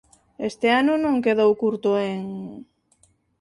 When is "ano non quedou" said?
0.81-1.51